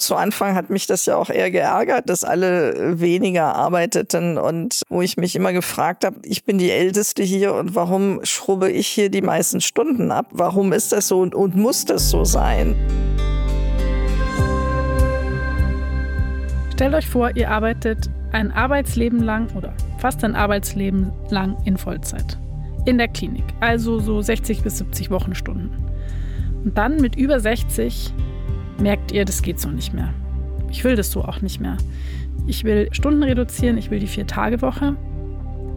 [0.00, 5.02] Zu Anfang hat mich das ja auch eher geärgert, dass alle weniger arbeiteten und wo
[5.02, 9.10] ich mich immer gefragt habe, ich bin die Älteste hier und warum schrubbe ich hier
[9.10, 10.28] die meisten Stunden ab?
[10.30, 12.74] Warum ist das so und, und muss das so sein?
[16.72, 22.38] Stellt euch vor, ihr arbeitet ein Arbeitsleben lang oder fast ein Arbeitsleben lang in Vollzeit.
[22.86, 25.70] In der Klinik, also so 60 bis 70 Wochenstunden.
[26.64, 28.14] Und dann mit über 60
[28.80, 30.12] merkt ihr, das geht so nicht mehr.
[30.70, 31.76] Ich will das so auch nicht mehr.
[32.46, 34.96] Ich will Stunden reduzieren, ich will die Vier-Tage-Woche.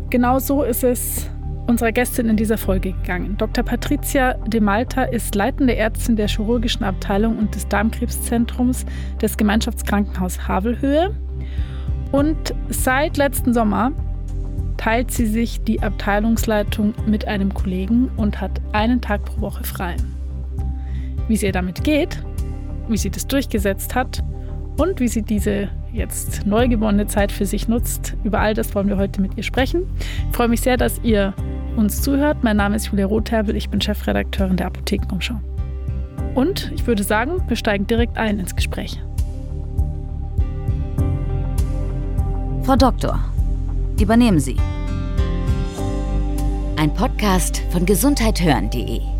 [0.09, 1.29] Genau so ist es
[1.67, 3.35] unserer Gästin in dieser Folge gegangen.
[3.37, 3.63] Dr.
[3.63, 8.85] Patricia de Malta ist leitende Ärztin der chirurgischen Abteilung und des Darmkrebszentrums
[9.21, 11.15] des Gemeinschaftskrankenhaus Havelhöhe.
[12.11, 13.91] Und seit letzten Sommer
[14.77, 19.95] teilt sie sich die Abteilungsleitung mit einem Kollegen und hat einen Tag pro Woche frei.
[21.27, 22.21] Wie es ihr damit geht,
[22.87, 24.23] wie sie das durchgesetzt hat
[24.77, 28.15] und wie sie diese jetzt neu gewonnene Zeit für sich nutzt.
[28.23, 29.83] Über all das wollen wir heute mit ihr sprechen.
[30.29, 31.33] Ich freue mich sehr, dass ihr
[31.77, 32.43] uns zuhört.
[32.43, 35.39] Mein Name ist Julia Rotherbel, ich bin Chefredakteurin der Apothekenumschau.
[36.35, 38.99] Und ich würde sagen, wir steigen direkt ein ins Gespräch.
[42.63, 43.19] Frau Doktor,
[43.99, 44.55] übernehmen Sie.
[46.77, 49.12] Ein Podcast von gesundheithören.de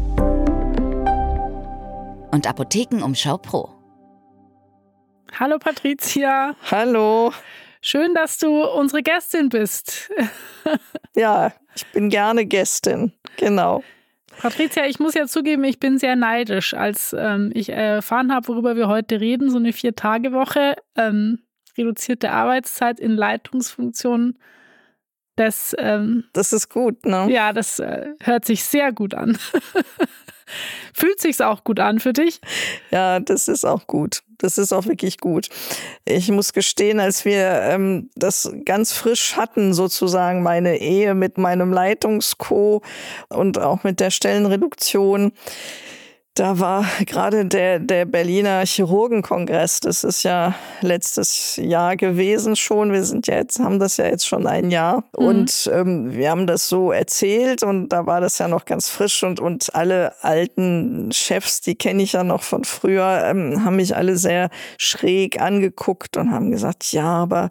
[2.33, 3.69] und Apothekenumschau Pro.
[5.39, 6.55] Hallo Patricia.
[6.71, 7.31] Hallo.
[7.79, 10.09] Schön, dass du unsere Gästin bist.
[11.15, 13.13] ja, ich bin gerne Gästin.
[13.37, 13.83] Genau.
[14.39, 18.75] Patricia, ich muss ja zugeben, ich bin sehr neidisch, als ähm, ich erfahren habe, worüber
[18.75, 21.39] wir heute reden, so eine Vier-Tage-Woche, ähm,
[21.77, 24.39] reduzierte Arbeitszeit in Leitungsfunktionen.
[25.35, 27.27] Das, ähm, das ist gut, ne?
[27.29, 29.37] Ja, das äh, hört sich sehr gut an.
[30.93, 32.39] Fühlt sich's auch gut an für dich?
[32.91, 34.23] Ja, das ist auch gut.
[34.37, 35.47] Das ist auch wirklich gut.
[36.03, 41.71] Ich muss gestehen, als wir ähm, das ganz frisch hatten, sozusagen meine Ehe mit meinem
[41.71, 42.81] Leitungsco
[43.29, 45.31] und auch mit der Stellenreduktion,
[46.35, 52.91] da war gerade der, der Berliner Chirurgenkongress, das ist ja letztes Jahr gewesen schon.
[52.91, 55.03] Wir sind ja jetzt, haben das ja jetzt schon ein Jahr.
[55.17, 55.25] Mhm.
[55.25, 59.23] Und ähm, wir haben das so erzählt und da war das ja noch ganz frisch
[59.23, 63.95] und, und alle alten Chefs, die kenne ich ja noch von früher, ähm, haben mich
[63.95, 67.49] alle sehr schräg angeguckt und haben gesagt, ja, aber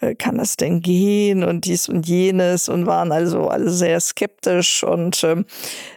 [0.00, 4.82] äh, kann das denn gehen und dies und jenes und waren also alle sehr skeptisch
[4.82, 5.44] und ähm,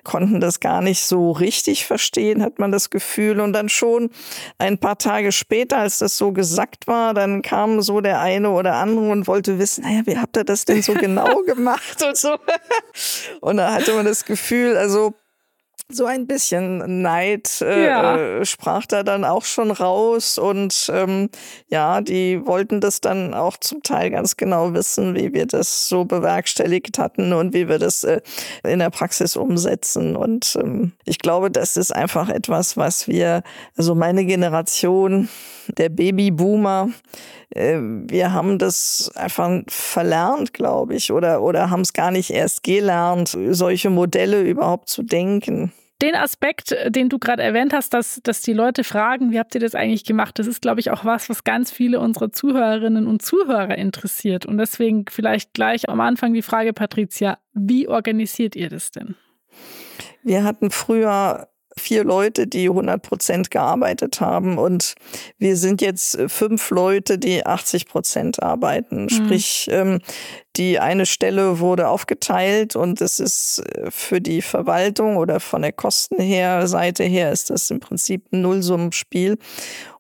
[0.04, 3.40] konnten das gar nicht so richtig verstehen gehen, hat man das Gefühl.
[3.40, 4.10] Und dann schon
[4.58, 8.76] ein paar Tage später, als das so gesagt war, dann kam so der eine oder
[8.76, 12.36] andere und wollte wissen, naja, wie habt ihr das denn so genau gemacht und so.
[13.42, 15.14] Und da hatte man das Gefühl, also
[15.90, 18.18] so ein bisschen Neid äh, ja.
[18.18, 21.30] Äh, sprach da dann auch schon raus und ähm,
[21.70, 26.04] ja, die wollten das dann auch zum Teil ganz genau wissen, wie wir das so
[26.04, 28.20] bewerkstelligt hatten und wie wir das äh,
[28.64, 30.18] in der Praxis umsetzen.
[30.18, 33.44] Und ähm, ich glaube, das ist einfach etwas, was wir,
[33.78, 35.30] also meine Generation,
[35.78, 36.90] der Babyboomer,
[37.50, 43.38] wir haben das einfach verlernt, glaube ich, oder, oder haben es gar nicht erst gelernt,
[43.52, 45.72] solche Modelle überhaupt zu denken.
[46.02, 49.56] Den Aspekt, äh, den du gerade erwähnt hast, dass, dass die Leute fragen, wie habt
[49.56, 53.08] ihr das eigentlich gemacht, das ist, glaube ich, auch was, was ganz viele unserer Zuhörerinnen
[53.08, 54.46] und Zuhörer interessiert.
[54.46, 59.16] Und deswegen vielleicht gleich am Anfang die Frage, Patricia, wie organisiert ihr das denn?
[60.22, 64.96] Wir hatten früher vier Leute, die 100 Prozent gearbeitet haben und
[65.38, 69.04] wir sind jetzt fünf Leute, die 80 Prozent arbeiten.
[69.04, 69.10] Mhm.
[69.10, 70.00] Sprich, ähm,
[70.56, 75.72] die eine Stelle wurde aufgeteilt und es ist äh, für die Verwaltung oder von der
[75.72, 79.38] Kosten her, Seite her, ist das im Prinzip ein Nullsummenspiel.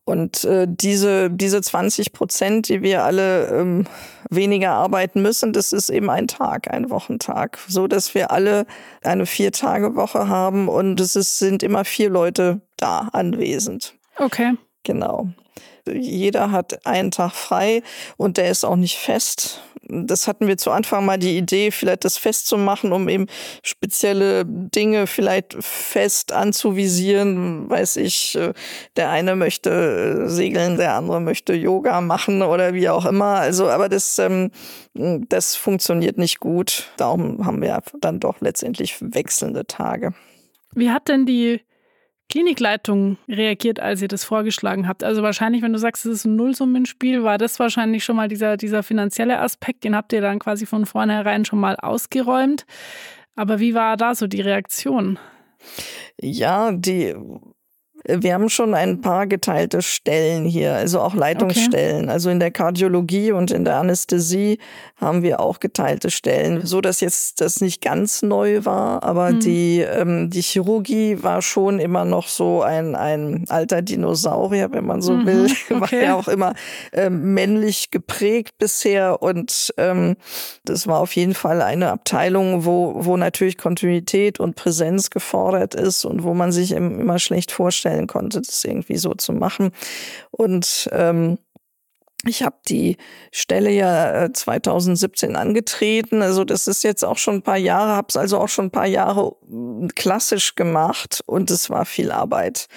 [0.07, 3.83] Und äh, diese, diese 20 Prozent, die wir alle ähm,
[4.29, 8.65] weniger arbeiten müssen, das ist eben ein Tag, ein Wochentag, so dass wir alle
[9.03, 13.95] eine Vier-Tage-Woche haben und es ist, sind immer vier Leute da anwesend.
[14.17, 14.53] Okay.
[14.83, 15.27] Genau.
[15.87, 17.81] Jeder hat einen Tag frei
[18.17, 22.03] und der ist auch nicht fest das hatten wir zu Anfang mal die Idee, vielleicht
[22.05, 23.27] das festzumachen, um eben
[23.63, 27.69] spezielle Dinge vielleicht fest anzuvisieren.
[27.69, 28.53] Weiß ich, äh,
[28.95, 33.35] der eine möchte äh, segeln, der andere möchte Yoga machen oder wie auch immer.
[33.35, 34.51] Also, aber das, ähm,
[34.93, 36.91] das funktioniert nicht gut.
[36.97, 40.13] Darum haben wir dann doch letztendlich wechselnde Tage.
[40.73, 41.61] Wie hat denn die
[42.29, 45.03] Klinikleitung reagiert, als ihr das vorgeschlagen habt?
[45.03, 48.57] Also wahrscheinlich, wenn du sagst, es ist ein Nullsummenspiel, war das wahrscheinlich schon mal dieser,
[48.57, 52.65] dieser finanzielle Aspekt, den habt ihr dann quasi von vornherein schon mal ausgeräumt.
[53.35, 55.19] Aber wie war da so die Reaktion?
[56.19, 57.15] Ja, die
[58.05, 62.03] Wir haben schon ein paar geteilte Stellen hier, also auch Leitungsstellen.
[62.03, 62.11] Okay.
[62.11, 64.59] Also in der Kardiologie und in der Anästhesie
[64.97, 69.39] haben wir auch geteilte Stellen, so dass jetzt das nicht ganz neu war, aber mhm.
[69.39, 75.01] die ähm, die Chirurgie war schon immer noch so ein ein alter Dinosaurier, wenn man
[75.01, 75.25] so mhm.
[75.25, 75.79] will, okay.
[75.79, 76.53] war ja auch immer
[76.93, 80.15] ähm, männlich geprägt bisher und ähm,
[80.65, 86.05] das war auf jeden Fall eine Abteilung, wo wo natürlich Kontinuität und Präsenz gefordert ist
[86.05, 89.71] und wo man sich immer schlecht vorstellen vorstellen konnte, das irgendwie so zu machen.
[90.31, 91.37] Und ähm,
[92.25, 92.97] ich habe die
[93.31, 96.21] Stelle ja 2017 äh, angetreten.
[96.21, 98.71] Also das ist jetzt auch schon ein paar Jahre, habe es also auch schon ein
[98.71, 102.67] paar Jahre hm, klassisch gemacht und es war viel Arbeit.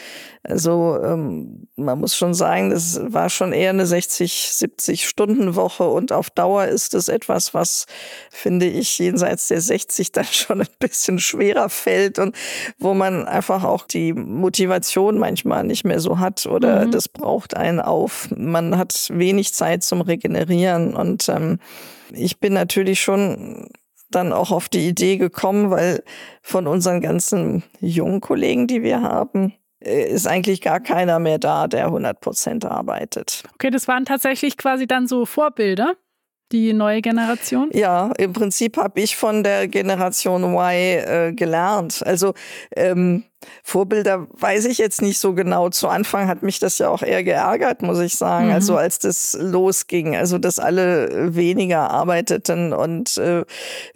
[0.42, 5.84] Also ähm, man muss schon sagen, das war schon eher eine 60, 70 Stunden Woche
[5.84, 7.84] und auf Dauer ist es etwas, was
[8.30, 12.34] finde ich jenseits der 60 dann schon ein bisschen schwerer fällt und
[12.78, 16.90] wo man einfach auch die Motivation manchmal nicht mehr so hat oder mhm.
[16.90, 18.28] das braucht einen auf.
[18.34, 21.58] Man hat wenig Zeit zum Regenerieren und ähm,
[22.12, 23.68] ich bin natürlich schon
[24.10, 26.02] dann auch auf die Idee gekommen, weil
[26.42, 29.54] von unseren ganzen jungen Kollegen, die wir haben,
[29.84, 33.44] äh, ist eigentlich gar keiner mehr da, der 100 Prozent arbeitet.
[33.54, 35.94] Okay, das waren tatsächlich quasi dann so Vorbilder,
[36.52, 37.70] die neue Generation?
[37.72, 42.02] Ja, im Prinzip habe ich von der Generation Y äh, gelernt.
[42.04, 42.34] Also
[42.74, 43.24] ähm,
[43.62, 45.70] Vorbilder weiß ich jetzt nicht so genau.
[45.70, 48.46] Zu Anfang hat mich das ja auch eher geärgert, muss ich sagen.
[48.46, 48.52] Mhm.
[48.52, 53.44] Also als das losging, also dass alle weniger arbeiteten und äh,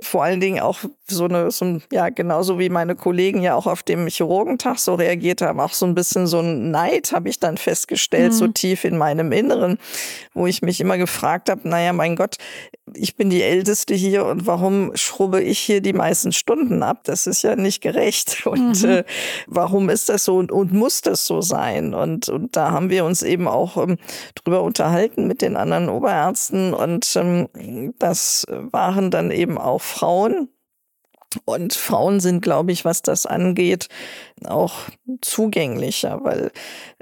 [0.01, 3.67] vor allen Dingen auch so eine, so ein, ja, genauso wie meine Kollegen ja auch
[3.67, 7.39] auf dem Chirurgentag so reagiert haben, auch so ein bisschen so ein Neid habe ich
[7.39, 8.37] dann festgestellt, mhm.
[8.37, 9.79] so tief in meinem Inneren,
[10.33, 12.39] wo ich mich immer gefragt habe, naja, mein Gott,
[12.93, 17.01] ich bin die Älteste hier und warum schrubbe ich hier die meisten Stunden ab?
[17.05, 18.47] Das ist ja nicht gerecht.
[18.55, 18.89] Und mhm.
[18.89, 19.05] äh,
[19.47, 21.95] warum ist das so und, und, muss das so sein?
[21.95, 23.97] Und, und da haben wir uns eben auch ähm,
[24.35, 30.49] drüber unterhalten mit den anderen Oberärzten und ähm, das waren dann eben auch Frauen,
[31.45, 33.89] und Frauen sind, glaube ich, was das angeht,
[34.45, 34.75] auch
[35.21, 36.51] zugänglicher, weil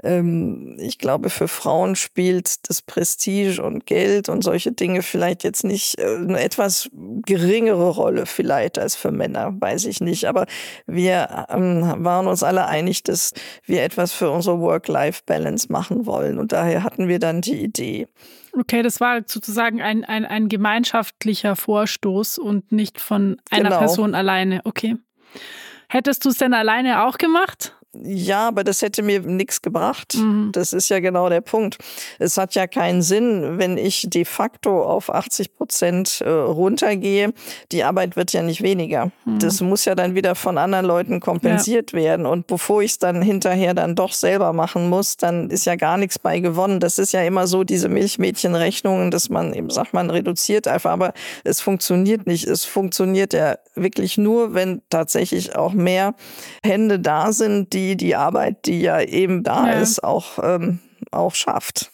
[0.03, 5.63] ähm, ich glaube, für Frauen spielt das Prestige und Geld und solche Dinge vielleicht jetzt
[5.63, 6.89] nicht äh, eine etwas
[7.25, 10.25] geringere Rolle vielleicht als für Männer, weiß ich nicht.
[10.25, 10.45] Aber
[10.85, 13.33] wir ähm, waren uns alle einig, dass
[13.65, 16.39] wir etwas für unsere Work-Life-Balance machen wollen.
[16.39, 18.07] Und daher hatten wir dann die Idee.
[18.55, 23.79] Okay, das war sozusagen ein, ein, ein gemeinschaftlicher Vorstoß und nicht von einer genau.
[23.79, 24.61] Person alleine.
[24.63, 24.97] Okay.
[25.89, 27.75] Hättest du es denn alleine auch gemacht?
[28.01, 30.15] Ja, aber das hätte mir nichts gebracht.
[30.15, 30.49] Mhm.
[30.51, 31.77] Das ist ja genau der Punkt.
[32.17, 37.33] Es hat ja keinen Sinn, wenn ich de facto auf 80 Prozent äh, runtergehe.
[37.71, 39.11] Die Arbeit wird ja nicht weniger.
[39.25, 39.39] Mhm.
[39.39, 41.99] Das muss ja dann wieder von anderen Leuten kompensiert ja.
[41.99, 42.25] werden.
[42.25, 45.97] Und bevor ich es dann hinterher dann doch selber machen muss, dann ist ja gar
[45.97, 46.79] nichts bei gewonnen.
[46.79, 50.91] Das ist ja immer so diese Milchmädchenrechnungen, dass man eben sagt, man reduziert einfach.
[50.91, 51.13] Aber
[51.43, 52.47] es funktioniert nicht.
[52.47, 56.15] Es funktioniert ja wirklich nur, wenn tatsächlich auch mehr
[56.63, 59.79] Hände da sind, die die die Arbeit, die ja eben da ja.
[59.79, 60.79] ist, auch, ähm,
[61.11, 61.91] auch schafft.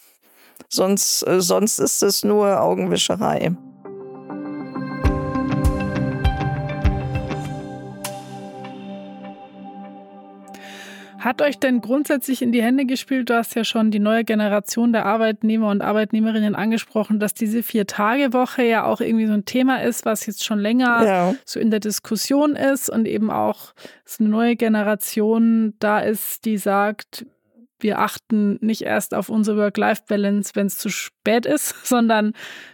[0.67, 3.55] Sonst, äh, sonst ist es nur Augenwischerei.
[11.19, 14.93] Hat euch denn grundsätzlich in die Hände gespielt, du hast ja schon die neue Generation
[14.93, 20.05] der Arbeitnehmer und Arbeitnehmerinnen angesprochen, dass diese Vier-Tage-Woche ja auch irgendwie so ein Thema ist,
[20.05, 21.35] was jetzt schon länger ja.
[21.43, 23.73] so in der Diskussion ist und eben auch
[24.05, 27.25] so eine neue Generation da ist, die sagt,
[27.79, 32.33] wir achten nicht erst auf unsere Work-Life-Balance, wenn es zu spät ist, sondern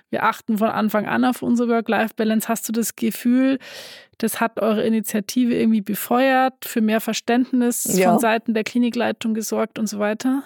[0.09, 2.47] wir achten von Anfang an auf unsere Work-Life-Balance.
[2.47, 3.59] Hast du das Gefühl,
[4.17, 8.09] das hat eure Initiative irgendwie befeuert, für mehr Verständnis ja.
[8.09, 10.43] von Seiten der Klinikleitung gesorgt und so weiter?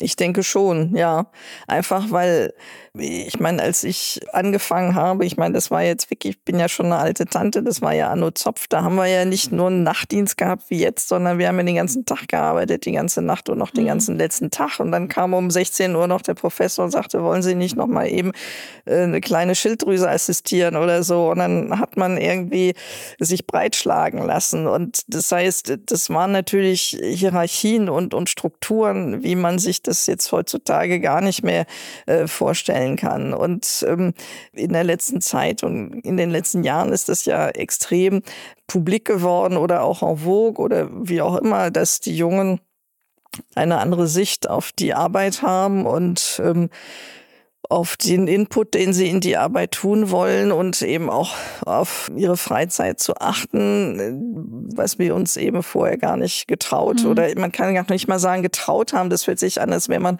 [0.00, 1.26] Ich denke schon, ja.
[1.66, 2.54] Einfach weil,
[2.96, 6.68] ich meine, als ich angefangen habe, ich meine, das war jetzt wirklich, ich bin ja
[6.68, 9.68] schon eine alte Tante, das war ja Anno Zopf, da haben wir ja nicht nur
[9.68, 13.22] einen Nachtdienst gehabt wie jetzt, sondern wir haben ja den ganzen Tag gearbeitet, die ganze
[13.22, 13.88] Nacht und noch den mhm.
[13.88, 14.80] ganzen letzten Tag.
[14.80, 17.86] Und dann kam um 16 Uhr noch der Professor und sagte, wollen Sie nicht noch
[17.86, 18.32] mal eben
[18.84, 21.30] äh, eine kleine Schilddrüse assistieren oder so?
[21.30, 22.74] Und dann hat man irgendwie
[23.18, 24.66] sich breitschlagen lassen.
[24.66, 30.32] Und das heißt, das waren natürlich Hierarchien und, und Strukturen, wie man sich das jetzt
[30.32, 31.66] heutzutage gar nicht mehr
[32.06, 33.34] äh, vorstellen kann.
[33.34, 34.14] Und ähm,
[34.52, 38.22] in der letzten Zeit und in den letzten Jahren ist das ja extrem
[38.66, 42.60] publik geworden oder auch en vogue oder wie auch immer, dass die Jungen
[43.54, 46.70] eine andere Sicht auf die Arbeit haben und ähm,
[47.74, 51.34] auf den Input, den sie in die Arbeit tun wollen und eben auch
[51.66, 57.10] auf ihre Freizeit zu achten, was wir uns eben vorher gar nicht getraut mhm.
[57.10, 59.10] oder man kann gar nicht mal sagen getraut haben.
[59.10, 60.18] Das hört sich an, als wäre man,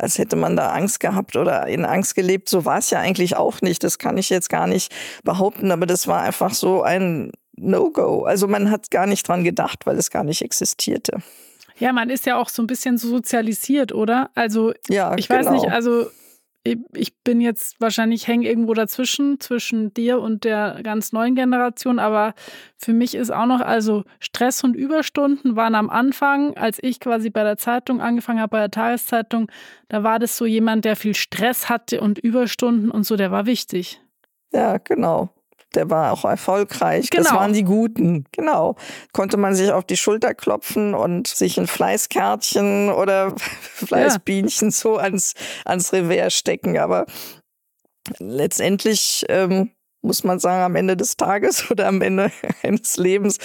[0.00, 2.48] als hätte man da Angst gehabt oder in Angst gelebt.
[2.48, 3.84] So war es ja eigentlich auch nicht.
[3.84, 8.24] Das kann ich jetzt gar nicht behaupten, aber das war einfach so ein No-Go.
[8.24, 11.22] Also man hat gar nicht dran gedacht, weil es gar nicht existierte.
[11.78, 14.30] Ja, man ist ja auch so ein bisschen sozialisiert, oder?
[14.34, 15.44] Also ja, ich genau.
[15.44, 16.06] weiß nicht, also
[16.94, 22.34] ich bin jetzt wahrscheinlich hänge irgendwo dazwischen, zwischen dir und der ganz neuen Generation, aber
[22.76, 27.30] für mich ist auch noch, also Stress und Überstunden waren am Anfang, als ich quasi
[27.30, 29.50] bei der Zeitung angefangen habe, bei der Tageszeitung,
[29.88, 33.46] da war das so jemand, der viel Stress hatte und Überstunden und so, der war
[33.46, 34.00] wichtig.
[34.52, 35.30] Ja, genau
[35.76, 37.10] der war auch erfolgreich.
[37.10, 37.24] Genau.
[37.24, 38.24] Das waren die Guten.
[38.32, 38.76] Genau.
[39.12, 44.72] Konnte man sich auf die Schulter klopfen und sich ein Fleißkärtchen oder Fleißbienchen ja.
[44.72, 46.78] so ans, ans Revers stecken.
[46.78, 47.06] Aber
[48.18, 49.70] letztendlich ähm,
[50.06, 52.30] muss man sagen, am Ende des Tages oder am Ende
[52.62, 53.38] eines Lebens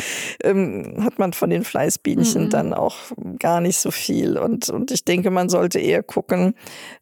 [0.44, 2.50] ähm, hat man von den Fleißbienchen mhm.
[2.50, 2.96] dann auch
[3.40, 4.38] gar nicht so viel.
[4.38, 6.54] Und, und ich denke, man sollte eher gucken,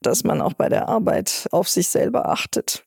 [0.01, 2.85] dass man auch bei der Arbeit auf sich selber achtet.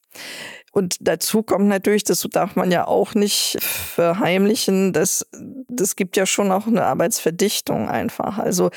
[0.73, 5.27] Und dazu kommt natürlich, das darf man ja auch nicht verheimlichen, dass
[5.69, 8.39] das gibt ja schon auch eine Arbeitsverdichtung einfach.
[8.39, 8.71] Also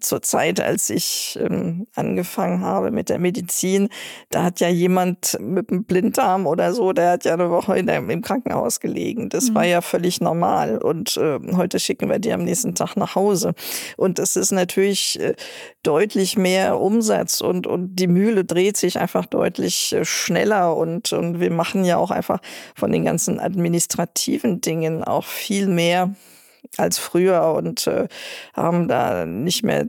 [0.00, 3.88] zur Zeit, als ich ähm, angefangen habe mit der Medizin,
[4.30, 7.86] da hat ja jemand mit einem Blinddarm oder so, der hat ja eine Woche in
[7.86, 9.28] der, im Krankenhaus gelegen.
[9.28, 9.54] Das mhm.
[9.56, 10.78] war ja völlig normal.
[10.78, 13.54] Und äh, heute schicken wir die am nächsten Tag nach Hause.
[13.96, 15.34] Und das ist natürlich äh,
[15.82, 21.39] deutlich mehr Umsatz und, und die Mühle dreht sich einfach deutlich äh, schneller und, und
[21.40, 22.40] wir machen ja auch einfach
[22.74, 26.14] von den ganzen administrativen Dingen auch viel mehr
[26.76, 28.08] als früher und äh,
[28.54, 29.86] haben da nicht mehr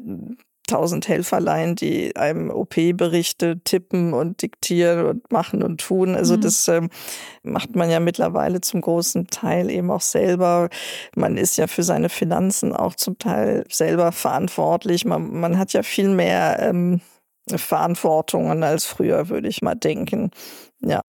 [0.71, 6.15] tausend Helferlein, die einem OP-Berichte tippen und diktieren und machen und tun.
[6.15, 6.41] Also mhm.
[6.41, 6.89] das ähm,
[7.43, 10.69] macht man ja mittlerweile zum großen Teil eben auch selber.
[11.13, 15.03] Man ist ja für seine Finanzen auch zum Teil selber verantwortlich.
[15.03, 17.01] Man, man hat ja viel mehr ähm,
[17.49, 20.31] Verantwortungen als früher, würde ich mal denken.
[20.79, 21.01] Ja.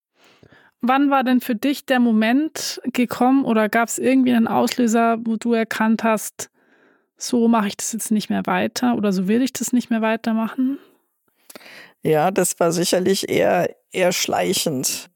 [0.82, 5.36] Wann war denn für dich der Moment gekommen oder gab es irgendwie einen Auslöser, wo
[5.36, 6.50] du erkannt hast,
[7.16, 10.02] so mache ich das jetzt nicht mehr weiter oder so will ich das nicht mehr
[10.02, 10.78] weitermachen?
[12.02, 15.08] Ja, das war sicherlich eher, eher schleichend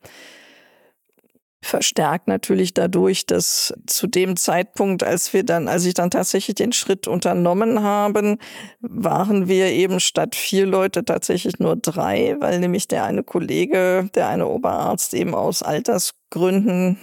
[1.63, 6.73] verstärkt natürlich dadurch, dass zu dem Zeitpunkt, als wir dann, als ich dann tatsächlich den
[6.73, 8.39] Schritt unternommen haben,
[8.81, 14.29] waren wir eben statt vier Leute tatsächlich nur drei, weil nämlich der eine Kollege, der
[14.29, 16.99] eine Oberarzt eben aus Altersgründen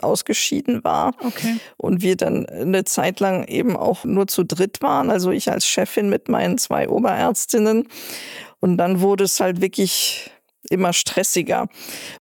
[0.00, 1.12] ausgeschieden war.
[1.24, 1.58] Okay.
[1.76, 5.66] Und wir dann eine Zeit lang eben auch nur zu dritt waren, also ich als
[5.66, 7.86] Chefin mit meinen zwei Oberärztinnen.
[8.60, 10.32] Und dann wurde es halt wirklich
[10.70, 11.68] immer stressiger.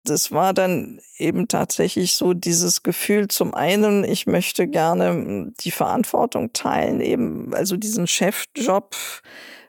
[0.04, 5.70] Das war dann eben tatsächlich so dieses Gefühl zum einen, ich möchte gerne hm, die
[5.70, 8.94] Verantwortung teilen, eben also diesen Chefjob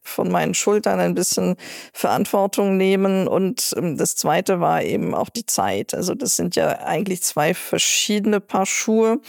[0.08, 1.56] von meinen Schultern ein bisschen
[1.94, 3.28] Verantwortung nehmen.
[3.28, 5.94] Und hm, das Zweite war eben auch die Zeit.
[5.94, 9.20] Also das sind ja eigentlich zwei verschiedene Paar Schuhe.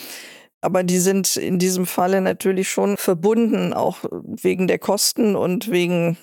[0.60, 6.16] Aber die sind in diesem Falle natürlich schon verbunden, auch wegen der Kosten und wegen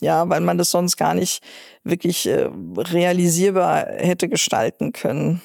[0.00, 1.42] ja, weil man das sonst gar nicht
[1.84, 5.40] wirklich äh, realisierbar hätte gestalten können.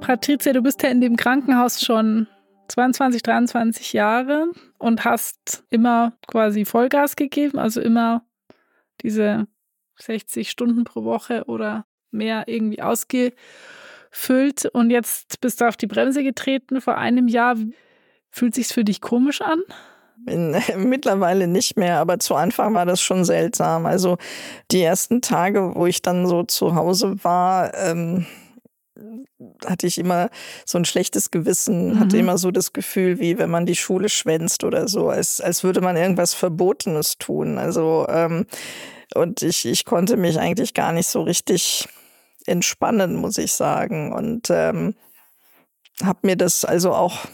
[0.00, 2.26] Patricia, du bist ja in dem Krankenhaus schon
[2.68, 4.46] 22, 23 Jahre
[4.78, 8.24] und hast immer quasi Vollgas gegeben, also immer
[9.02, 9.46] diese
[10.00, 13.32] 60 Stunden pro Woche oder mehr irgendwie ausge
[14.12, 17.56] füllt und jetzt bist du auf die Bremse getreten vor einem Jahr.
[18.30, 19.62] Fühlt sich's für dich komisch an?
[20.76, 23.86] Mittlerweile nicht mehr, aber zu Anfang war das schon seltsam.
[23.86, 24.18] Also
[24.70, 28.26] die ersten Tage, wo ich dann so zu Hause war, ähm,
[29.66, 30.28] hatte ich immer
[30.64, 32.00] so ein schlechtes Gewissen, mhm.
[32.00, 35.64] hatte immer so das Gefühl, wie wenn man die Schule schwänzt oder so, als, als
[35.64, 37.58] würde man irgendwas Verbotenes tun.
[37.58, 38.46] Also ähm,
[39.14, 41.88] und ich, ich konnte mich eigentlich gar nicht so richtig
[42.46, 44.12] entspannen, muss ich sagen.
[44.12, 44.94] Und ähm,
[46.02, 47.26] habe mir das also auch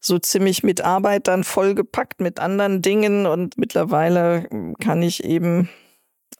[0.00, 5.70] so ziemlich mit Arbeit dann vollgepackt mit anderen Dingen und mittlerweile kann ich eben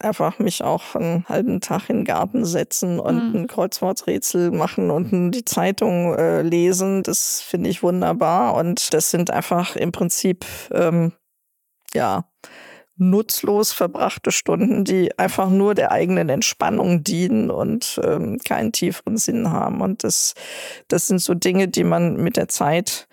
[0.00, 3.36] einfach mich auch einen halben Tag in den Garten setzen und mhm.
[3.36, 7.02] ein Kreuzworträtsel machen und die Zeitung äh, lesen.
[7.02, 11.12] Das finde ich wunderbar und das sind einfach im Prinzip ähm,
[11.94, 12.24] ja
[12.96, 19.50] nutzlos verbrachte Stunden, die einfach nur der eigenen Entspannung dienen und ähm, keinen tieferen Sinn
[19.50, 19.80] haben.
[19.80, 20.34] Und das,
[20.88, 23.08] das sind so Dinge, die man mit der Zeit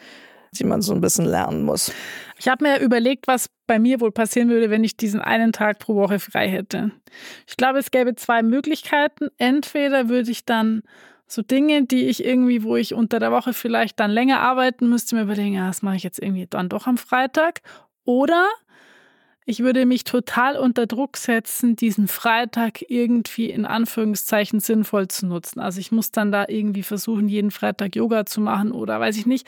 [0.53, 1.91] die man so ein bisschen lernen muss.
[2.37, 5.79] Ich habe mir überlegt, was bei mir wohl passieren würde, wenn ich diesen einen Tag
[5.79, 6.91] pro Woche frei hätte.
[7.47, 9.29] Ich glaube, es gäbe zwei Möglichkeiten.
[9.37, 10.81] Entweder würde ich dann
[11.27, 15.15] so Dinge, die ich irgendwie, wo ich unter der Woche vielleicht dann länger arbeiten müsste,
[15.15, 17.61] mir überlegen, ja, das mache ich jetzt irgendwie dann doch am Freitag.
[18.03, 18.49] Oder
[19.45, 25.59] ich würde mich total unter Druck setzen, diesen Freitag irgendwie in Anführungszeichen sinnvoll zu nutzen.
[25.59, 29.25] Also ich muss dann da irgendwie versuchen, jeden Freitag Yoga zu machen oder weiß ich
[29.25, 29.47] nicht.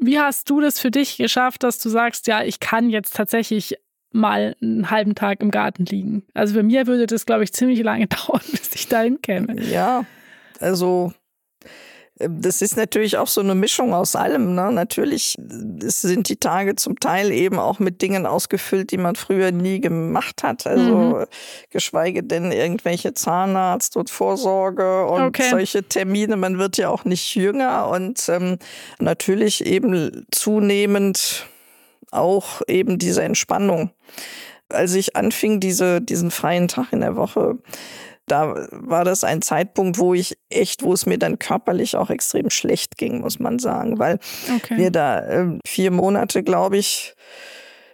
[0.00, 3.76] Wie hast du das für dich geschafft, dass du sagst, ja, ich kann jetzt tatsächlich
[4.12, 6.24] mal einen halben Tag im Garten liegen?
[6.34, 9.60] Also bei mir würde das, glaube ich, ziemlich lange dauern, bis ich dahin käme.
[9.62, 10.04] Ja,
[10.60, 11.14] also
[12.28, 14.54] das ist natürlich auch so eine Mischung aus allem.
[14.54, 14.70] Ne?
[14.72, 19.80] Natürlich sind die Tage zum Teil eben auch mit Dingen ausgefüllt, die man früher nie
[19.80, 20.66] gemacht hat.
[20.66, 21.24] Also mhm.
[21.70, 25.50] geschweige denn irgendwelche Zahnarzt und Vorsorge und okay.
[25.50, 26.36] solche Termine.
[26.36, 28.58] Man wird ja auch nicht jünger und ähm,
[28.98, 31.46] natürlich eben zunehmend
[32.10, 33.90] auch eben diese Entspannung.
[34.68, 37.58] Als ich anfing, diese, diesen freien Tag in der Woche
[38.26, 42.50] da war das ein Zeitpunkt, wo ich echt, wo es mir dann körperlich auch extrem
[42.50, 44.18] schlecht ging, muss man sagen, weil
[44.56, 44.76] okay.
[44.76, 47.14] wir da äh, vier Monate, glaube ich,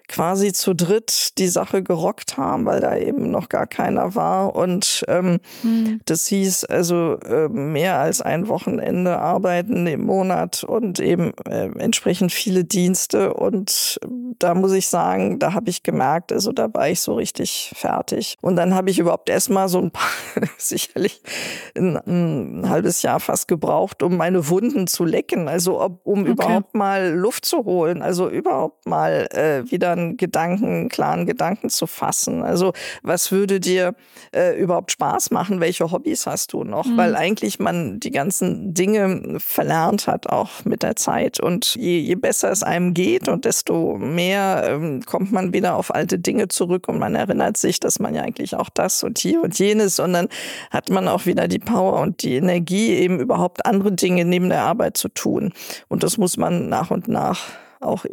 [0.09, 4.57] quasi zu dritt die Sache gerockt haben, weil da eben noch gar keiner war.
[4.57, 6.01] Und ähm, mhm.
[6.07, 12.33] das hieß also äh, mehr als ein Wochenende arbeiten im Monat und eben äh, entsprechend
[12.33, 13.35] viele Dienste.
[13.35, 14.01] Und
[14.39, 18.37] da muss ich sagen, da habe ich gemerkt, also da war ich so richtig fertig.
[18.41, 20.09] Und dann habe ich überhaupt erstmal so ein paar,
[20.57, 21.23] sicherlich
[21.77, 25.49] ein, ein, halbes Jahr fast gebraucht, um meine Wunden zu lecken.
[25.49, 26.31] Also ob, um okay.
[26.31, 31.87] überhaupt mal Luft zu holen, also überhaupt mal äh, wieder klaren Gedanken, klaren Gedanken zu
[31.87, 32.43] fassen.
[32.43, 33.95] Also was würde dir
[34.35, 35.61] äh, überhaupt Spaß machen?
[35.61, 36.87] Welche Hobbys hast du noch?
[36.87, 36.97] Mhm.
[36.97, 41.41] Weil eigentlich man die ganzen Dinge verlernt hat, auch mit der Zeit.
[41.41, 45.95] Und je, je besser es einem geht und desto mehr ähm, kommt man wieder auf
[45.95, 49.43] alte Dinge zurück und man erinnert sich, dass man ja eigentlich auch das und hier
[49.43, 50.29] und jenes und dann
[50.71, 54.63] hat man auch wieder die Power und die Energie, eben überhaupt andere Dinge neben der
[54.63, 55.53] Arbeit zu tun.
[55.89, 57.41] Und das muss man nach und nach
[57.81, 58.05] auch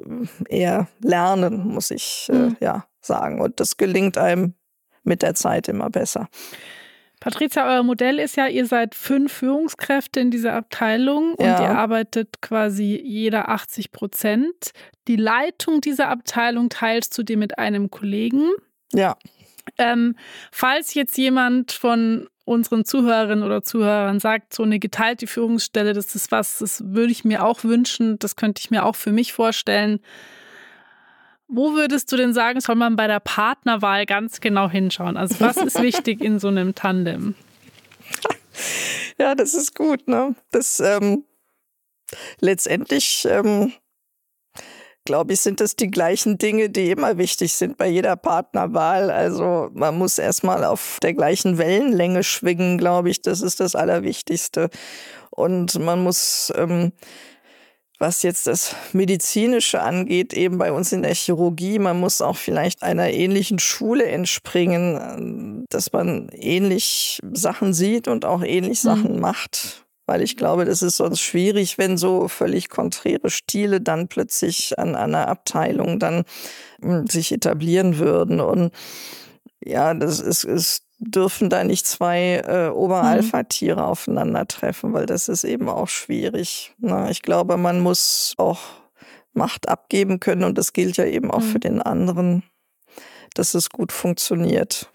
[0.50, 2.58] eher lernen, muss ich äh, mhm.
[2.60, 3.42] ja sagen.
[3.42, 4.54] Und das gelingt einem
[5.04, 6.28] mit der Zeit immer besser.
[7.20, 11.62] Patricia, euer Modell ist ja, ihr seid fünf Führungskräfte in dieser Abteilung und ja.
[11.62, 14.72] ihr arbeitet quasi jeder 80 Prozent.
[15.08, 18.52] Die Leitung dieser Abteilung teilst du dir mit einem Kollegen.
[18.94, 19.18] Ja.
[19.78, 20.16] Ähm,
[20.52, 26.32] falls jetzt jemand von unseren Zuhörerinnen oder Zuhörern sagt, so eine geteilte Führungsstelle, das ist
[26.32, 30.00] was, das würde ich mir auch wünschen, das könnte ich mir auch für mich vorstellen.
[31.48, 35.18] Wo würdest du denn sagen, soll man bei der Partnerwahl ganz genau hinschauen?
[35.18, 37.36] Also was ist wichtig in so einem Tandem?
[39.18, 40.08] Ja, das ist gut.
[40.08, 40.36] Ne?
[40.52, 41.24] Das ähm,
[42.40, 43.74] letztendlich ähm,
[45.06, 49.12] glaube ich, sind das die gleichen Dinge, die immer wichtig sind bei jeder Partnerwahl.
[49.12, 53.22] Also man muss erstmal auf der gleichen Wellenlänge schwingen, glaube ich.
[53.22, 54.70] Das ist das Allerwichtigste.
[55.30, 56.92] Und man muss, ähm,
[58.00, 62.84] was jetzt das Medizinische angeht, eben bei uns in der Chirurgie, man muss auch vielleicht
[62.84, 68.88] einer ähnlichen Schule entspringen, dass man ähnlich Sachen sieht und auch ähnlich mhm.
[68.88, 74.08] Sachen macht weil ich glaube, das ist sonst schwierig, wenn so völlig konträre Stile dann
[74.08, 76.24] plötzlich an einer Abteilung dann
[76.82, 78.40] hm, sich etablieren würden.
[78.40, 78.72] Und
[79.64, 83.86] ja, das ist, es dürfen da nicht zwei äh, Oberalpha-Tiere mhm.
[83.86, 86.74] aufeinandertreffen, weil das ist eben auch schwierig.
[86.78, 88.60] Na, ich glaube, man muss auch
[89.34, 91.50] Macht abgeben können und das gilt ja eben auch mhm.
[91.50, 92.44] für den anderen,
[93.34, 94.90] dass es gut funktioniert.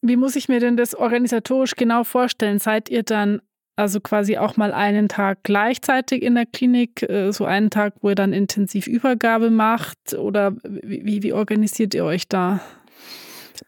[0.00, 2.58] Wie muss ich mir denn das organisatorisch genau vorstellen?
[2.58, 3.42] Seid ihr dann
[3.76, 8.08] also quasi auch mal einen Tag gleichzeitig in der Klinik, äh, so einen Tag, wo
[8.08, 10.14] ihr dann intensiv Übergabe macht?
[10.14, 12.60] Oder wie, wie organisiert ihr euch da?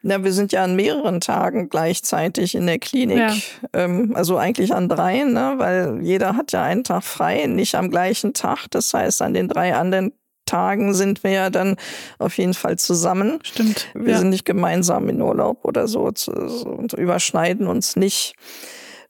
[0.03, 3.19] Ja, wir sind ja an mehreren Tagen gleichzeitig in der Klinik.
[3.19, 3.35] Ja.
[3.73, 5.55] Ähm, also eigentlich an drei, ne?
[5.57, 8.67] weil jeder hat ja einen Tag frei, nicht am gleichen Tag.
[8.71, 10.13] Das heißt, an den drei anderen
[10.47, 11.77] Tagen sind wir ja dann
[12.19, 13.39] auf jeden Fall zusammen.
[13.43, 13.89] Stimmt.
[13.95, 14.19] Wir ja.
[14.19, 18.35] sind nicht gemeinsam in Urlaub oder so und überschneiden uns nicht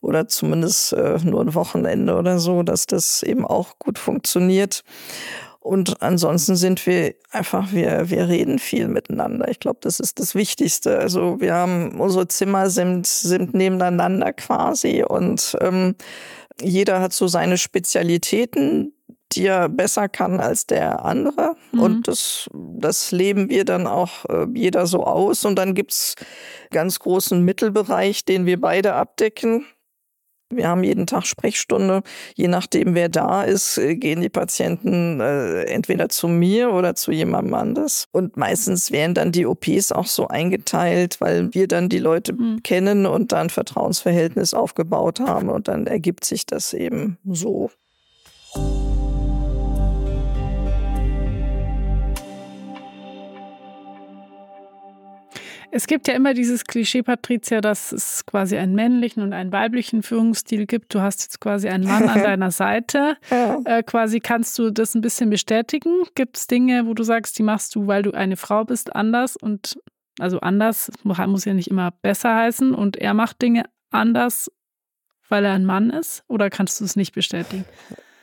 [0.01, 4.83] oder zumindest äh, nur ein Wochenende oder so, dass das eben auch gut funktioniert.
[5.61, 9.51] Und ansonsten sind wir einfach, wir, wir reden viel miteinander.
[9.51, 10.99] Ich glaube, das ist das Wichtigste.
[10.99, 15.97] Also wir haben, unsere Zimmer sind, sind nebeneinander quasi und ähm,
[16.61, 18.95] jeder hat so seine Spezialitäten,
[19.33, 21.55] die er besser kann als der andere.
[21.73, 21.81] Mhm.
[21.81, 25.45] Und das, das leben wir dann auch äh, jeder so aus.
[25.45, 26.15] Und dann gibt's
[26.71, 29.67] ganz großen Mittelbereich, den wir beide abdecken
[30.51, 32.03] Wir haben jeden Tag Sprechstunde.
[32.35, 37.13] Je nachdem, wer da ist, äh, gehen die Patienten äh, entweder zu mir oder zu
[37.13, 38.09] jemandem anders.
[38.13, 42.63] Und meistens werden dann die OPs auch so eingeteilt, weil wir dann die Leute mhm.
[42.63, 45.51] kennen und dann Vertrauensverhältnis aufgebaut haben.
[45.51, 47.71] Und dann ergibt sich das eben so.
[55.71, 60.03] Es gibt ja immer dieses Klischee, Patricia, dass es quasi einen männlichen und einen weiblichen
[60.03, 60.95] Führungsstil gibt.
[60.95, 63.17] Du hast jetzt quasi einen Mann an deiner Seite.
[63.31, 63.61] Ja.
[63.65, 66.05] Äh, quasi kannst du das ein bisschen bestätigen?
[66.15, 69.37] Gibt es Dinge, wo du sagst, die machst du, weil du eine Frau bist, anders
[69.37, 69.79] und
[70.19, 74.51] also anders muss ja nicht immer besser heißen und er macht Dinge anders,
[75.29, 76.25] weil er ein Mann ist?
[76.29, 77.65] Oder kannst du es nicht bestätigen?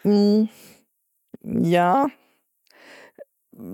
[0.01, 0.49] Hm.
[1.41, 2.07] Ja,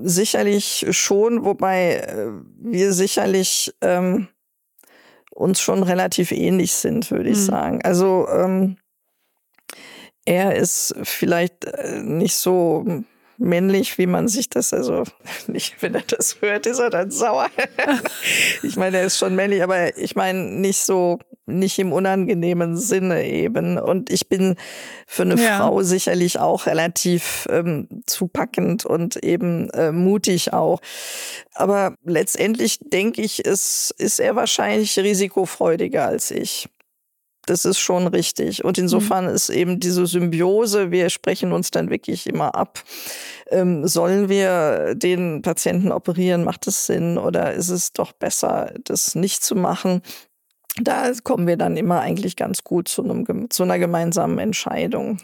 [0.04, 4.28] sicherlich schon, wobei äh, wir sicherlich ähm,
[5.32, 7.44] uns schon relativ ähnlich sind, würde ich mhm.
[7.44, 7.82] sagen.
[7.84, 8.78] Also ähm,
[10.26, 13.04] er ist vielleicht äh, nicht so
[13.42, 15.04] männlich, wie man sich das, also
[15.48, 17.48] nicht, wenn er das hört, ist er dann sauer.
[18.64, 23.26] ich meine, er ist schon männlich, aber ich meine nicht so, nicht im unangenehmen Sinne
[23.26, 23.78] eben.
[23.78, 24.56] Und ich bin
[25.08, 25.58] für eine ja.
[25.58, 30.80] Frau sicherlich auch relativ ähm, zupackend und eben äh, mutig auch.
[31.54, 36.70] Aber letztendlich denke ich, ist, ist er wahrscheinlich risikofreudiger als ich.
[37.46, 38.64] Das ist schon richtig.
[38.64, 39.36] Und insofern mhm.
[39.36, 42.84] ist eben diese Symbiose, wir sprechen uns dann wirklich immer ab.
[43.50, 46.44] Ähm, sollen wir den Patienten operieren?
[46.44, 47.18] Macht es Sinn?
[47.18, 50.02] Oder ist es doch besser, das nicht zu machen?
[50.80, 55.18] Da kommen wir dann immer eigentlich ganz gut zu, einem, zu einer gemeinsamen Entscheidung.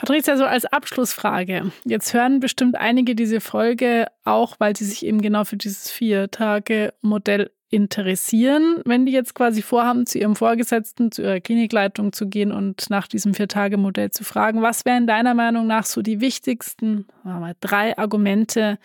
[0.00, 1.72] Patricia, so als Abschlussfrage.
[1.84, 7.50] Jetzt hören bestimmt einige diese Folge auch, weil sie sich eben genau für dieses Vier-Tage-Modell
[7.70, 12.90] interessieren, wenn die jetzt quasi vorhaben, zu ihrem Vorgesetzten, zu ihrer Klinikleitung zu gehen und
[12.90, 17.96] nach diesem Vier-Tage-Modell zu fragen, was wären deiner Meinung nach so die wichtigsten mal, drei
[17.96, 18.78] Argumente,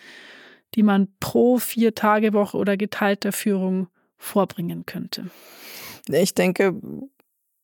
[0.76, 5.30] die man pro Vier-Tage-Woche oder geteilter Führung vorbringen könnte?
[6.08, 6.80] Ich denke,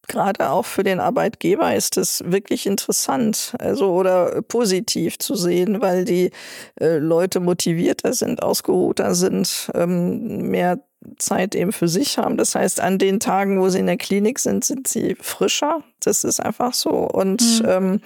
[0.09, 6.05] gerade auch für den Arbeitgeber ist es wirklich interessant, also oder positiv zu sehen, weil
[6.05, 6.33] die
[6.81, 10.81] äh, Leute motivierter sind, ausgeruhter sind, ähm, mehr
[11.19, 12.37] Zeit eben für sich haben.
[12.37, 15.83] Das heißt, an den Tagen, wo sie in der Klinik sind, sind sie frischer.
[16.01, 16.91] Das ist einfach so.
[16.91, 17.69] Und mhm.
[17.69, 18.01] ähm,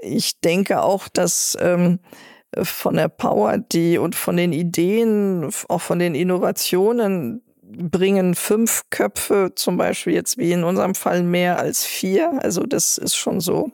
[0.00, 1.98] ich denke auch, dass ähm,
[2.62, 9.52] von der Power, die und von den Ideen, auch von den Innovationen, bringen fünf Köpfe
[9.54, 12.42] zum Beispiel jetzt wie in unserem Fall mehr als vier.
[12.42, 13.70] Also das ist schon so.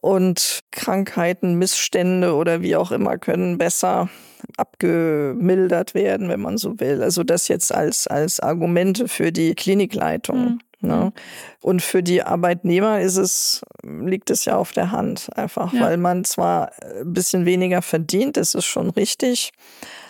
[0.00, 4.10] Und Krankheiten, Missstände oder wie auch immer können besser
[4.56, 7.02] abgemildert werden, wenn man so will.
[7.02, 10.38] Also das jetzt als, als Argumente für die Klinikleitung.
[10.38, 10.58] Mhm.
[10.80, 11.12] Ne?
[11.60, 15.80] Und für die Arbeitnehmer ist es, liegt es ja auf der Hand, einfach, ja.
[15.80, 19.52] weil man zwar ein bisschen weniger verdient, das ist schon richtig,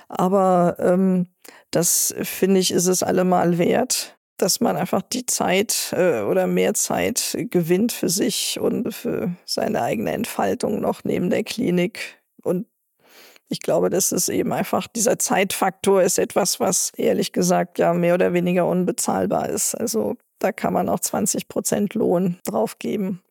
[0.08, 1.28] aber ähm,
[1.70, 6.74] das finde ich, ist es allemal wert, dass man einfach die Zeit äh, oder mehr
[6.74, 12.20] Zeit gewinnt für sich und für seine eigene Entfaltung noch neben der Klinik.
[12.42, 12.66] Und
[13.54, 18.14] ich glaube, das ist eben einfach, dieser Zeitfaktor ist etwas, was ehrlich gesagt ja mehr
[18.14, 19.76] oder weniger unbezahlbar ist.
[19.76, 23.22] Also da kann man auch 20 Prozent Lohn draufgeben.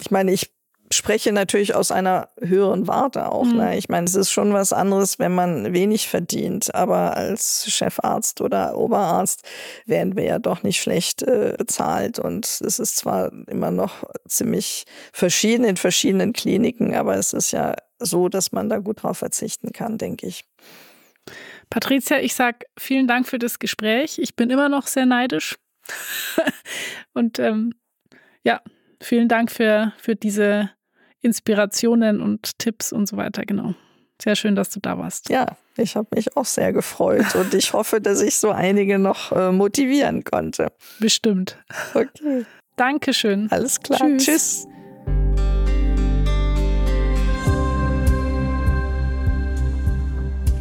[0.00, 0.50] Ich meine, ich
[0.92, 3.44] spreche natürlich aus einer höheren Warte auch.
[3.44, 3.56] Mhm.
[3.56, 3.78] Ne?
[3.78, 8.76] Ich meine, es ist schon was anderes, wenn man wenig verdient, aber als Chefarzt oder
[8.76, 9.44] Oberarzt
[9.86, 14.84] werden wir ja doch nicht schlecht äh, bezahlt und es ist zwar immer noch ziemlich
[15.12, 19.72] verschieden in verschiedenen Kliniken, aber es ist ja so, dass man da gut drauf verzichten
[19.72, 20.44] kann, denke ich.
[21.68, 24.18] Patricia, ich sage vielen Dank für das Gespräch.
[24.18, 25.56] Ich bin immer noch sehr neidisch.
[27.14, 27.74] und ähm,
[28.42, 28.60] ja,
[29.00, 30.70] vielen Dank für, für diese
[31.22, 33.42] Inspirationen und Tipps und so weiter.
[33.44, 33.74] Genau.
[34.22, 35.30] Sehr schön, dass du da warst.
[35.30, 39.32] Ja, ich habe mich auch sehr gefreut und ich hoffe, dass ich so einige noch
[39.32, 40.68] äh, motivieren konnte.
[40.98, 41.56] Bestimmt.
[41.94, 42.44] Okay.
[42.76, 43.48] Dankeschön.
[43.50, 43.98] Alles klar.
[43.98, 44.24] Tschüss.
[44.24, 44.66] Tschüss.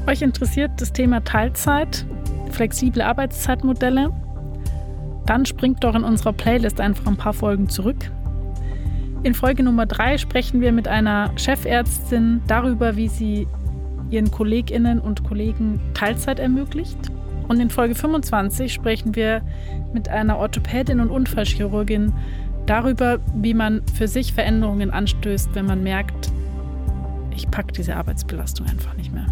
[0.07, 2.05] Euch interessiert das Thema Teilzeit,
[2.51, 4.11] flexible Arbeitszeitmodelle?
[5.27, 8.09] Dann springt doch in unserer Playlist einfach ein paar Folgen zurück.
[9.21, 13.47] In Folge Nummer 3 sprechen wir mit einer Chefärztin darüber, wie sie
[14.09, 16.97] ihren Kolleginnen und Kollegen Teilzeit ermöglicht.
[17.49, 19.41] Und in Folge 25 sprechen wir
[19.93, 22.13] mit einer Orthopädin und Unfallchirurgin
[22.65, 26.31] darüber, wie man für sich Veränderungen anstößt, wenn man merkt,
[27.35, 29.27] ich packe diese Arbeitsbelastung einfach nicht mehr.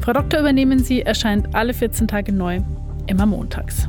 [0.00, 2.60] Frau Doktor übernehmen Sie erscheint alle 14 Tage neu,
[3.06, 3.88] immer montags.